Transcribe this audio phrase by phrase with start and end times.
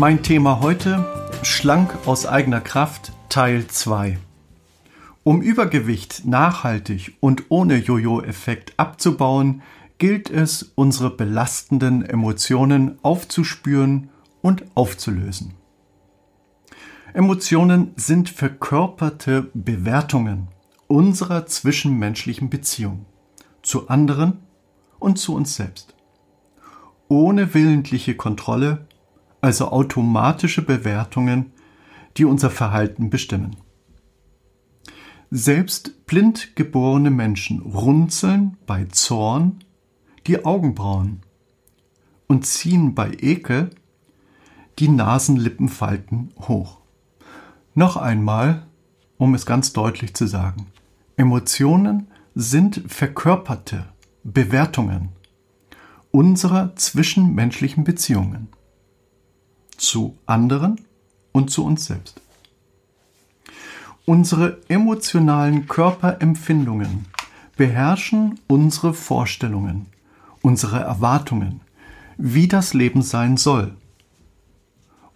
[0.00, 1.04] Mein Thema heute
[1.42, 4.16] Schlank aus eigener Kraft Teil 2.
[5.24, 9.60] Um Übergewicht nachhaltig und ohne Jojo-Effekt abzubauen,
[9.98, 14.08] gilt es, unsere belastenden Emotionen aufzuspüren
[14.40, 15.52] und aufzulösen.
[17.12, 20.48] Emotionen sind verkörperte Bewertungen
[20.86, 23.04] unserer zwischenmenschlichen Beziehung
[23.60, 24.38] zu anderen
[24.98, 25.94] und zu uns selbst.
[27.08, 28.86] Ohne willentliche Kontrolle
[29.40, 31.52] also automatische Bewertungen,
[32.16, 33.56] die unser Verhalten bestimmen.
[35.30, 39.62] Selbst blind geborene Menschen runzeln bei Zorn
[40.26, 41.20] die Augenbrauen
[42.26, 43.70] und ziehen bei Ekel
[44.78, 46.78] die Nasenlippenfalten hoch.
[47.74, 48.66] Noch einmal,
[49.18, 50.66] um es ganz deutlich zu sagen,
[51.16, 53.86] Emotionen sind verkörperte
[54.24, 55.10] Bewertungen
[56.10, 58.48] unserer zwischenmenschlichen Beziehungen
[59.80, 60.80] zu anderen
[61.32, 62.20] und zu uns selbst.
[64.04, 67.06] Unsere emotionalen Körperempfindungen
[67.56, 69.86] beherrschen unsere Vorstellungen,
[70.42, 71.60] unsere Erwartungen,
[72.16, 73.74] wie das Leben sein soll.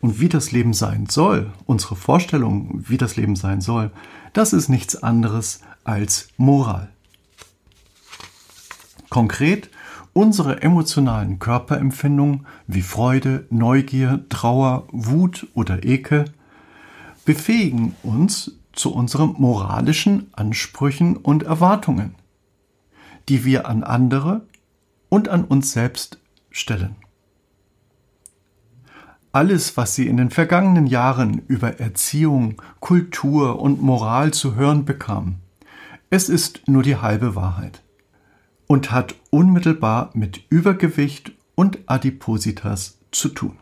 [0.01, 3.91] Und wie das Leben sein soll, unsere Vorstellungen, wie das Leben sein soll,
[4.35, 6.91] das ist nichts anderes als Moral.
[9.09, 9.71] Konkret
[10.15, 16.27] Unsere emotionalen Körperempfindungen wie Freude, Neugier, Trauer, Wut oder Ekel
[17.25, 22.15] befähigen uns zu unseren moralischen Ansprüchen und Erwartungen,
[23.29, 24.47] die wir an andere
[25.09, 26.95] und an uns selbst stellen.
[29.33, 35.41] Alles, was Sie in den vergangenen Jahren über Erziehung, Kultur und Moral zu hören bekamen,
[36.09, 37.84] es ist nur die halbe Wahrheit
[38.75, 43.57] und hat unmittelbar mit Übergewicht und Adipositas zu tun.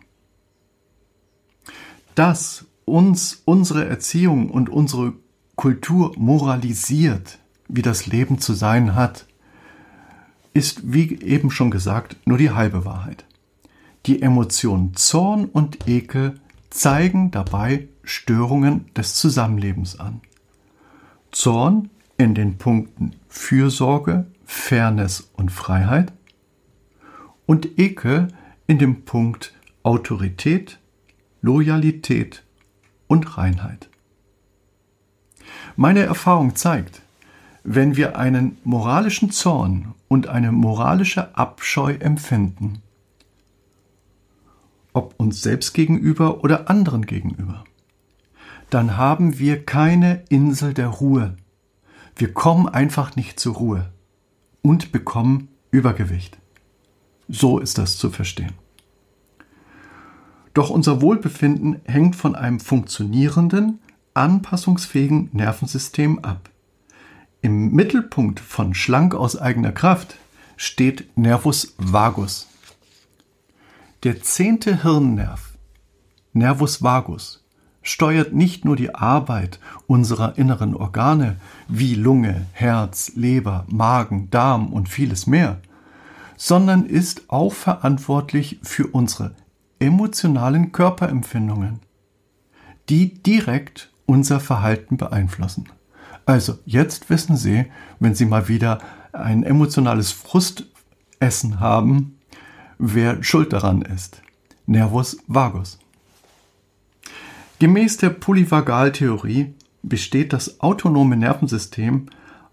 [2.14, 5.12] Dass uns unsere Erziehung und unsere
[5.54, 9.26] Kultur moralisiert, wie das Leben zu sein hat,
[10.54, 13.26] ist, wie eben schon gesagt, nur die halbe Wahrheit.
[14.06, 16.40] Die Emotionen Zorn und Ekel
[16.70, 20.22] zeigen dabei Störungen des Zusammenlebens an.
[21.32, 26.12] Zorn in den Punkten Fürsorge, Fairness und Freiheit
[27.46, 28.28] und Ekel
[28.66, 30.78] in dem Punkt Autorität,
[31.40, 32.44] Loyalität
[33.08, 33.88] und Reinheit.
[35.74, 37.00] Meine Erfahrung zeigt,
[37.64, 42.82] wenn wir einen moralischen Zorn und eine moralische Abscheu empfinden,
[44.92, 47.64] ob uns selbst gegenüber oder anderen gegenüber,
[48.68, 51.36] dann haben wir keine Insel der Ruhe.
[52.16, 53.92] Wir kommen einfach nicht zur Ruhe
[54.62, 56.38] und bekommen Übergewicht.
[57.28, 58.52] So ist das zu verstehen.
[60.54, 63.80] Doch unser Wohlbefinden hängt von einem funktionierenden,
[64.14, 66.50] anpassungsfähigen Nervensystem ab.
[67.40, 70.16] Im Mittelpunkt von Schlank aus eigener Kraft
[70.56, 72.48] steht Nervus vagus.
[74.04, 75.56] Der zehnte Hirnnerv,
[76.34, 77.41] Nervus vagus,
[77.82, 81.36] steuert nicht nur die Arbeit unserer inneren Organe
[81.68, 85.58] wie Lunge, Herz, Leber, Magen, Darm und vieles mehr,
[86.36, 89.34] sondern ist auch verantwortlich für unsere
[89.78, 91.80] emotionalen Körperempfindungen,
[92.88, 95.68] die direkt unser Verhalten beeinflussen.
[96.24, 97.66] Also jetzt wissen Sie,
[97.98, 98.78] wenn Sie mal wieder
[99.12, 102.18] ein emotionales Frustessen haben,
[102.78, 104.22] wer schuld daran ist.
[104.66, 105.78] Nervus vagus.
[107.62, 109.54] Gemäß der Polyvagaltheorie
[109.84, 112.06] besteht das autonome Nervensystem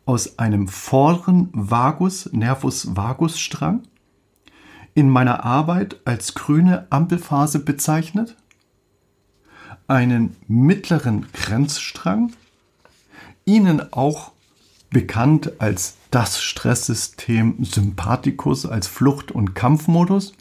[0.05, 3.81] aus einem vorderen Vagus Nervus vagus Strang,
[4.93, 8.37] in meiner Arbeit als grüne Ampelphase bezeichnet,
[9.87, 12.33] einen mittleren Grenzstrang,
[13.45, 14.33] Ihnen auch
[14.91, 20.33] bekannt als das Stresssystem Sympathikus als Flucht- und Kampfmodus,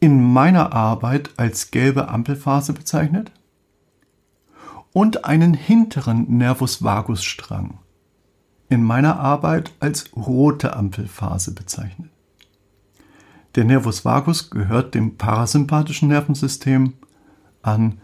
[0.00, 3.30] in meiner Arbeit als gelbe Ampelphase bezeichnet,
[4.92, 7.78] und einen hinteren Nervus vagus Strang,
[8.68, 12.10] in meiner Arbeit als rote Ampelphase bezeichnet.
[13.54, 16.94] Der Nervus vagus gehört dem parasympathischen Nervensystem
[17.62, 18.00] an,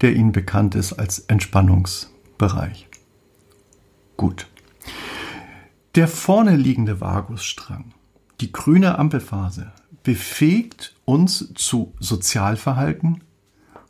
[0.00, 2.88] der Ihnen bekannt ist als Entspannungsbereich.
[4.16, 4.46] Gut.
[5.94, 7.92] Der vorne liegende Vagusstrang,
[8.40, 9.72] die grüne Ampelphase,
[10.04, 13.24] befähigt uns zu Sozialverhalten,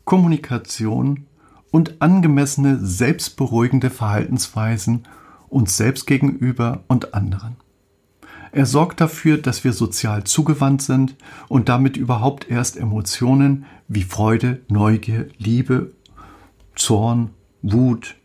[0.05, 1.28] Kommunikation
[1.71, 5.05] und angemessene selbstberuhigende Verhaltensweisen
[5.49, 7.57] uns selbst gegenüber und anderen.
[8.53, 11.17] Er sorgt dafür, dass wir sozial zugewandt sind
[11.49, 15.93] und damit überhaupt erst Emotionen wie Freude, Neugier, Liebe,
[16.75, 17.31] Zorn,
[17.63, 18.17] Wut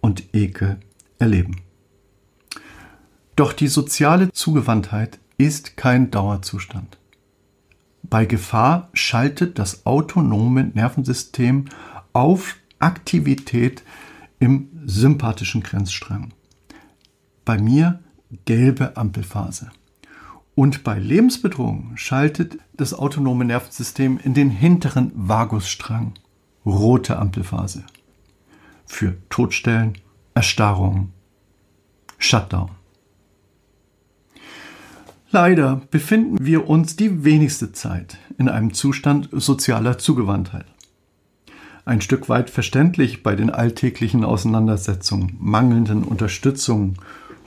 [0.00, 0.78] und Ekel
[1.18, 1.56] erleben.
[3.36, 6.98] Doch die soziale Zugewandtheit ist kein Dauerzustand.
[8.02, 11.66] Bei Gefahr schaltet das autonome Nervensystem
[12.12, 13.82] auf Aktivität
[14.38, 16.32] im sympathischen Grenzstrang.
[17.44, 18.00] Bei mir
[18.44, 19.70] gelbe Ampelphase.
[20.54, 26.14] Und bei Lebensbedrohung schaltet das autonome Nervensystem in den hinteren Vagusstrang,
[26.66, 27.84] rote Ampelphase.
[28.84, 29.94] Für Todstellen,
[30.34, 31.12] Erstarrung,
[32.18, 32.70] Shutdown.
[35.30, 40.66] Leider befinden wir uns die wenigste Zeit in einem Zustand sozialer Zugewandtheit.
[41.84, 46.94] Ein Stück weit verständlich bei den alltäglichen Auseinandersetzungen, mangelnden Unterstützung,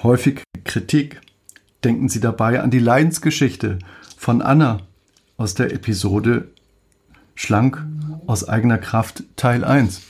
[0.03, 1.21] häufig Kritik.
[1.83, 3.79] Denken Sie dabei an die Leidensgeschichte
[4.17, 4.81] von Anna
[5.37, 6.49] aus der Episode
[7.35, 7.85] Schlank
[8.27, 10.01] aus eigener Kraft Teil 1.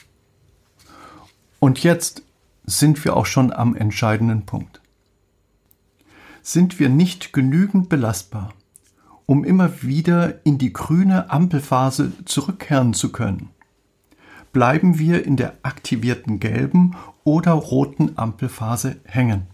[1.60, 2.22] Und jetzt
[2.66, 4.82] sind wir auch schon am entscheidenden Punkt
[6.46, 8.54] sind wir nicht genügend belastbar,
[9.26, 13.50] um immer wieder in die grüne Ampelphase zurückkehren zu können.
[14.56, 19.48] Bleiben wir in der aktivierten gelben oder roten Ampelphase hängen.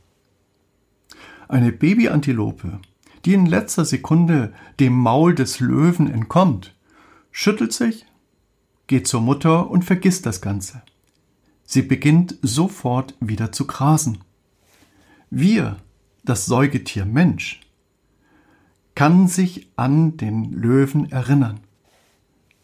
[1.48, 2.80] Eine Babyantilope,
[3.26, 6.76] die in letzter Sekunde dem Maul des Löwen entkommt,
[7.32, 8.06] schüttelt sich,
[8.86, 10.84] geht zur Mutter und vergisst das Ganze.
[11.64, 14.20] Sie beginnt sofort wieder zu grasen.
[15.32, 15.78] Wir
[16.24, 17.60] das Säugetier Mensch
[18.94, 21.62] kann sich an den Löwen erinnern.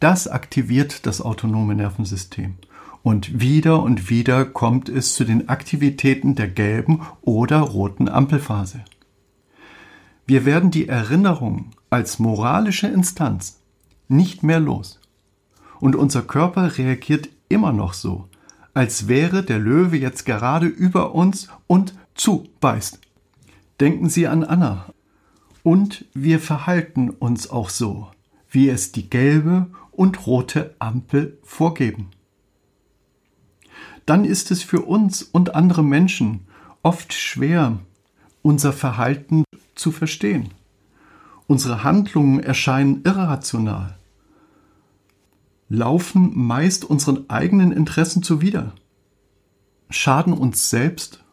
[0.00, 2.54] Das aktiviert das autonome Nervensystem.
[3.02, 8.84] Und wieder und wieder kommt es zu den Aktivitäten der gelben oder roten Ampelphase.
[10.26, 13.60] Wir werden die Erinnerung als moralische Instanz
[14.08, 15.00] nicht mehr los.
[15.80, 18.28] Und unser Körper reagiert immer noch so,
[18.74, 23.00] als wäre der Löwe jetzt gerade über uns und zubeißt.
[23.80, 24.86] Denken Sie an Anna.
[25.62, 28.08] Und wir verhalten uns auch so,
[28.50, 32.10] wie es die gelbe und rote Ampel vorgeben.
[34.06, 36.46] Dann ist es für uns und andere Menschen
[36.82, 37.78] oft schwer,
[38.42, 40.50] unser Verhalten zu verstehen.
[41.46, 43.98] Unsere Handlungen erscheinen irrational,
[45.68, 48.72] laufen meist unseren eigenen Interessen zuwider,
[49.90, 51.24] schaden uns selbst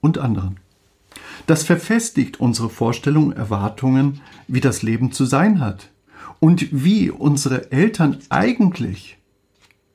[0.00, 0.58] und anderen.
[1.46, 5.90] Das verfestigt unsere Vorstellungen, Erwartungen, wie das Leben zu sein hat
[6.40, 9.18] und wie unsere Eltern eigentlich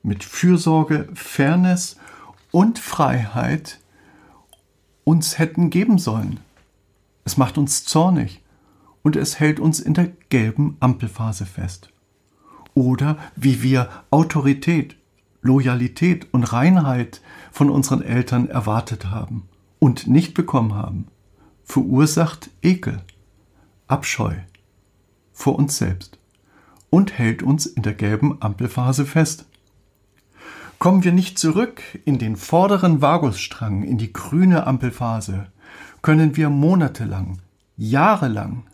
[0.02, 1.96] mit Fürsorge, Fairness
[2.50, 3.80] und Freiheit
[5.04, 6.40] uns hätten geben sollen.
[7.24, 8.42] Es macht uns zornig
[9.02, 11.90] und es hält uns in der gelben Ampelphase fest.
[12.74, 14.96] Oder wie wir Autorität,
[15.42, 17.20] Loyalität und Reinheit
[17.50, 21.06] von unseren Eltern erwartet haben und nicht bekommen haben
[21.64, 23.00] verursacht Ekel,
[23.86, 24.34] Abscheu
[25.32, 26.18] vor uns selbst
[26.92, 29.46] und hält uns in der gelben Ampelphase fest.
[30.78, 35.46] Kommen wir nicht zurück in den vorderen Vagusstrang, in die grüne Ampelphase,
[36.02, 37.38] können wir monatelang,
[37.78, 38.64] jahrelang,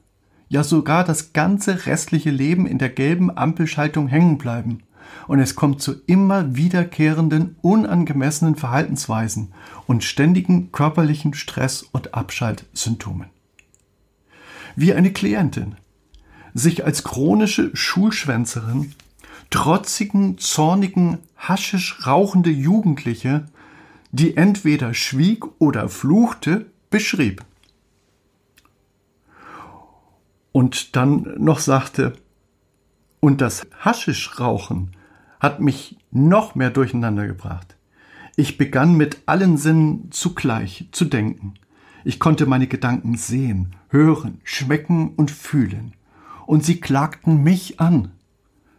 [0.48, 4.82] ja sogar das ganze restliche Leben in der gelben Ampelschaltung hängen bleiben
[5.28, 9.52] und es kommt zu immer wiederkehrenden unangemessenen Verhaltensweisen
[9.87, 13.28] und ständigen körperlichen Stress- und Abschaltsymptomen.
[14.75, 15.76] Wie eine Klientin
[16.58, 18.92] sich als chronische Schulschwänzerin,
[19.50, 23.46] trotzigen, zornigen, haschisch rauchende Jugendliche,
[24.10, 27.44] die entweder schwieg oder fluchte, beschrieb.
[30.52, 32.14] Und dann noch sagte,
[33.20, 34.92] und das Haschischrauchen
[35.40, 37.76] hat mich noch mehr durcheinander gebracht.
[38.36, 41.54] Ich begann mit allen Sinnen zugleich zu denken.
[42.04, 45.92] Ich konnte meine Gedanken sehen, hören, schmecken und fühlen
[46.48, 48.10] und sie klagten mich an.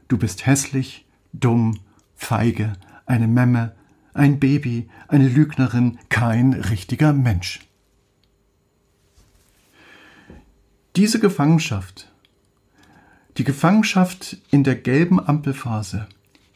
[0.08, 1.78] Du bist hässlich, dumm,
[2.16, 2.74] feige,
[3.06, 3.76] eine Memme,
[4.16, 7.60] ein Baby, eine Lügnerin, kein richtiger Mensch.
[10.96, 12.12] Diese Gefangenschaft,
[13.38, 16.08] die Gefangenschaft in der gelben Ampelphase,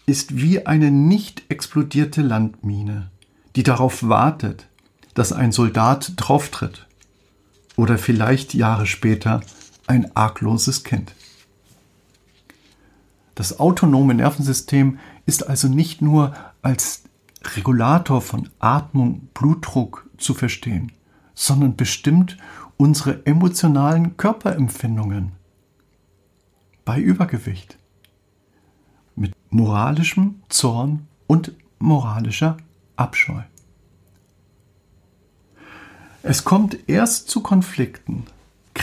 [0.08, 3.12] ist wie eine nicht explodierte Landmine,
[3.55, 4.65] die darauf wartet,
[5.13, 6.88] dass ein Soldat drauftritt
[7.75, 9.41] oder vielleicht Jahre später
[9.88, 11.13] ein argloses Kind.
[13.36, 17.04] Das autonome Nervensystem ist also nicht nur als
[17.56, 20.92] Regulator von Atmung, Blutdruck zu verstehen,
[21.34, 22.38] sondern bestimmt
[22.78, 25.34] unsere emotionalen Körperempfindungen
[26.86, 27.78] bei Übergewicht
[29.16, 32.58] mit moralischem Zorn und moralischer
[32.96, 33.42] Abscheu.
[36.24, 38.25] Es kommt erst zu Konflikten,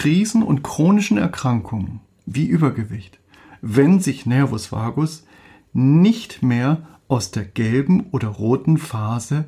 [0.00, 3.18] Krisen und chronischen Erkrankungen wie Übergewicht,
[3.60, 5.26] wenn sich Nervus vagus
[5.74, 9.44] nicht mehr aus der gelben oder roten Phase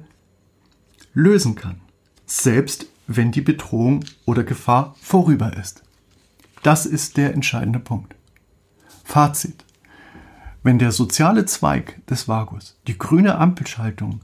[1.14, 1.80] lösen kann,
[2.26, 5.84] selbst wenn die Bedrohung oder Gefahr vorüber ist.
[6.62, 8.14] Das ist der entscheidende Punkt.
[9.04, 9.64] Fazit.
[10.62, 14.20] Wenn der soziale Zweig des Vagus, die grüne Ampelschaltung,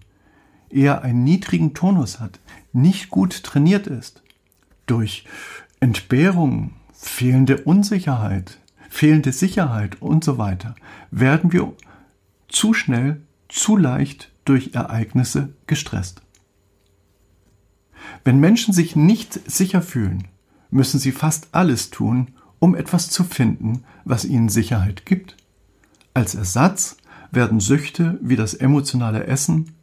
[0.68, 2.38] eher einen niedrigen Tonus hat,
[2.74, 4.22] nicht gut trainiert ist,
[4.84, 5.24] durch
[5.80, 8.58] Entbehrung, fehlende Unsicherheit,
[8.88, 10.74] fehlende Sicherheit und so weiter,
[11.12, 11.72] werden wir
[12.48, 16.22] zu schnell, zu leicht durch Ereignisse gestresst.
[18.24, 20.26] Wenn Menschen sich nicht sicher fühlen,
[20.70, 25.36] müssen sie fast alles tun, um etwas zu finden, was ihnen Sicherheit gibt.
[26.12, 26.96] Als Ersatz
[27.30, 29.76] werden Süchte wie das emotionale Essen,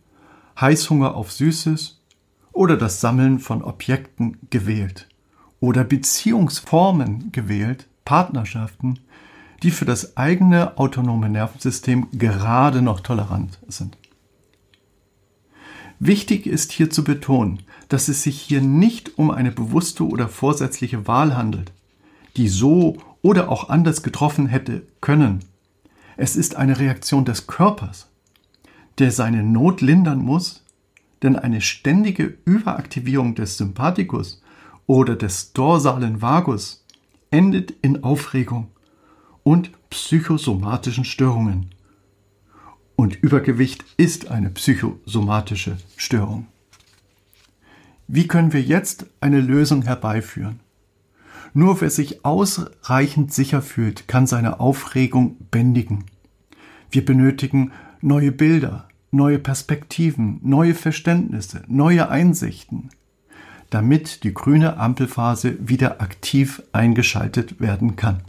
[0.60, 2.02] Heißhunger auf Süßes
[2.52, 5.08] oder das Sammeln von Objekten gewählt
[5.60, 9.00] oder Beziehungsformen gewählt, Partnerschaften,
[9.64, 13.98] die für das eigene autonome Nervensystem gerade noch tolerant sind.
[16.00, 21.08] Wichtig ist hier zu betonen, dass es sich hier nicht um eine bewusste oder vorsätzliche
[21.08, 21.72] Wahl handelt,
[22.36, 25.40] die so oder auch anders getroffen hätte können.
[26.18, 28.08] Es ist eine Reaktion des Körpers,
[29.00, 30.64] der seine Not lindern muss,
[31.24, 34.42] denn eine ständige Überaktivierung des Sympathikus
[34.88, 36.86] oder des dorsalen Vagus
[37.32, 38.68] endet in Aufregung
[39.44, 41.72] und psychosomatischen Störungen.
[42.96, 46.48] Und Übergewicht ist eine psychosomatische Störung.
[48.08, 50.60] Wie können wir jetzt eine Lösung herbeiführen?
[51.54, 56.06] Nur wer sich ausreichend sicher fühlt, kann seine Aufregung bändigen.
[56.92, 62.90] Wir benötigen neue Bilder, neue Perspektiven, neue Verständnisse, neue Einsichten,
[63.76, 68.22] damit die grüne Ampelphase wieder aktiv eingeschaltet werden kann.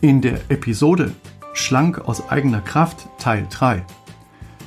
[0.00, 1.12] In der Episode
[1.52, 3.84] Schlank aus eigener Kraft Teil 3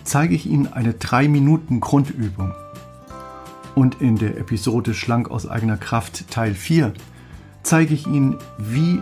[0.03, 2.53] zeige ich Ihnen eine 3 Minuten Grundübung.
[3.73, 6.93] Und in der Episode Schlank aus eigener Kraft Teil 4
[7.63, 9.01] zeige ich Ihnen, wie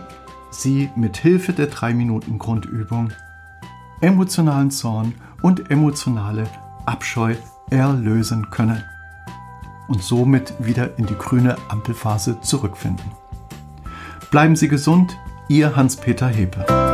[0.50, 3.12] Sie mit Hilfe der 3 Minuten Grundübung
[4.00, 6.46] emotionalen Zorn und emotionale
[6.86, 7.34] Abscheu
[7.68, 8.82] erlösen können
[9.88, 13.10] und somit wieder in die grüne Ampelphase zurückfinden.
[14.30, 15.18] Bleiben Sie gesund,
[15.48, 16.87] Ihr Hans-Peter Hepe.